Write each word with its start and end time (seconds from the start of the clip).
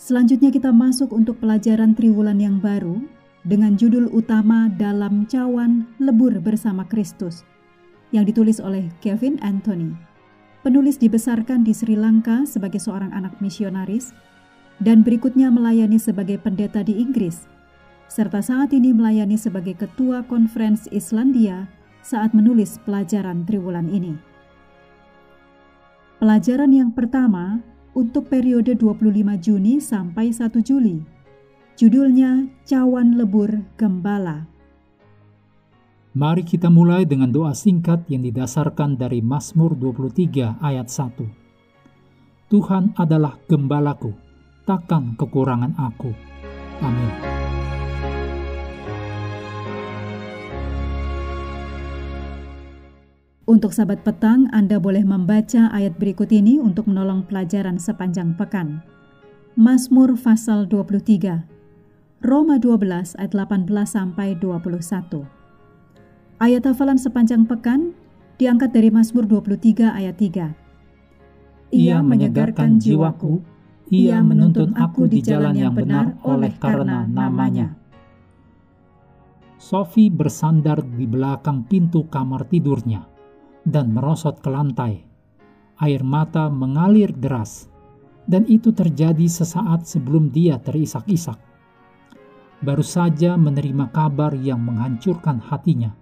Selanjutnya 0.00 0.48
kita 0.48 0.72
masuk 0.72 1.12
untuk 1.12 1.44
pelajaran 1.44 1.92
Triwulan 1.92 2.40
yang 2.40 2.56
baru 2.56 3.04
dengan 3.44 3.76
judul 3.76 4.08
utama 4.16 4.72
dalam 4.80 5.28
cawan 5.28 5.84
lebur 6.00 6.40
bersama 6.40 6.88
Kristus 6.88 7.44
yang 8.08 8.24
ditulis 8.24 8.64
oleh 8.64 8.88
Kevin 9.04 9.36
Anthony. 9.44 9.92
Penulis 10.64 10.96
dibesarkan 10.96 11.68
di 11.68 11.76
Sri 11.76 12.00
Lanka 12.00 12.48
sebagai 12.48 12.80
seorang 12.80 13.12
anak 13.12 13.36
misionaris 13.44 14.16
dan 14.80 15.04
berikutnya 15.04 15.52
melayani 15.52 16.00
sebagai 16.00 16.40
pendeta 16.40 16.80
di 16.80 16.96
Inggris, 16.96 17.44
serta 18.08 18.40
saat 18.40 18.72
ini 18.72 18.96
melayani 18.96 19.36
sebagai 19.36 19.76
ketua 19.76 20.24
konferensi 20.24 20.88
Islandia 20.96 21.68
saat 22.00 22.32
menulis 22.32 22.80
pelajaran 22.88 23.44
Triwulan 23.44 23.92
ini. 23.92 24.16
Pelajaran 26.24 26.72
yang 26.72 26.88
pertama 26.88 27.60
untuk 27.94 28.30
periode 28.30 28.78
25 28.78 29.38
Juni 29.40 29.82
sampai 29.82 30.30
1 30.30 30.60
Juli. 30.62 31.02
Judulnya 31.74 32.46
Cawan 32.68 33.16
Lebur 33.16 33.64
Gembala. 33.80 34.44
Mari 36.10 36.42
kita 36.42 36.66
mulai 36.68 37.06
dengan 37.06 37.30
doa 37.30 37.54
singkat 37.54 38.02
yang 38.10 38.26
didasarkan 38.26 38.98
dari 38.98 39.22
Mazmur 39.22 39.78
23 39.78 40.58
ayat 40.58 40.90
1. 40.90 42.50
Tuhan 42.50 42.98
adalah 42.98 43.38
gembalaku, 43.46 44.10
takkan 44.66 45.14
kekurangan 45.14 45.78
aku. 45.78 46.10
Amin. 46.82 47.59
Untuk 53.50 53.74
sahabat 53.74 54.06
petang, 54.06 54.46
Anda 54.54 54.78
boleh 54.78 55.02
membaca 55.02 55.74
ayat 55.74 55.98
berikut 55.98 56.30
ini 56.30 56.62
untuk 56.62 56.86
menolong 56.86 57.26
pelajaran 57.26 57.82
sepanjang 57.82 58.38
pekan. 58.38 58.78
Mazmur 59.58 60.14
pasal 60.14 60.70
23, 60.70 61.50
Roma 62.22 62.62
12 62.62 63.18
ayat 63.18 63.34
18 63.34 63.66
sampai 63.90 64.38
21. 64.38 65.26
Ayat 66.38 66.62
hafalan 66.62 66.94
sepanjang 66.94 67.42
pekan 67.42 67.90
diangkat 68.38 68.70
dari 68.70 68.86
Mazmur 68.94 69.26
23 69.26 69.98
ayat 69.98 70.14
3. 70.14 71.74
Ia 71.74 71.98
menyegarkan 72.06 72.78
jiwaku, 72.78 73.42
ia 73.90 74.22
menuntun 74.22 74.78
aku 74.78 75.10
di 75.10 75.26
jalan 75.26 75.58
yang 75.58 75.74
benar 75.74 76.14
oleh 76.22 76.54
karena 76.54 77.02
namanya. 77.02 77.74
Sophie 79.58 80.06
bersandar 80.06 80.86
di 80.86 81.02
belakang 81.10 81.66
pintu 81.66 82.06
kamar 82.06 82.46
tidurnya 82.46 83.09
dan 83.64 83.92
merosot 83.92 84.40
ke 84.40 84.48
lantai. 84.48 85.04
Air 85.80 86.04
mata 86.04 86.52
mengalir 86.52 87.12
deras, 87.16 87.68
dan 88.28 88.44
itu 88.48 88.72
terjadi 88.72 89.24
sesaat 89.24 89.88
sebelum 89.88 90.28
dia 90.28 90.60
terisak-isak. 90.60 91.40
Baru 92.60 92.84
saja 92.84 93.40
menerima 93.40 93.88
kabar 93.88 94.36
yang 94.36 94.60
menghancurkan 94.60 95.40
hatinya. 95.40 95.96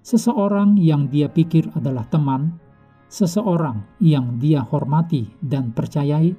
Seseorang 0.00 0.80
yang 0.80 1.12
dia 1.12 1.28
pikir 1.28 1.68
adalah 1.76 2.08
teman, 2.08 2.56
seseorang 3.12 3.84
yang 4.00 4.40
dia 4.40 4.64
hormati 4.64 5.28
dan 5.44 5.76
percayai, 5.76 6.32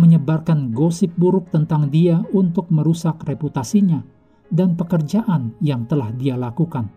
menyebarkan 0.00 0.72
gosip 0.72 1.12
buruk 1.20 1.52
tentang 1.52 1.92
dia 1.92 2.24
untuk 2.32 2.72
merusak 2.72 3.20
reputasinya 3.28 4.00
dan 4.48 4.72
pekerjaan 4.72 5.52
yang 5.60 5.84
telah 5.84 6.08
dia 6.16 6.40
lakukan 6.40 6.88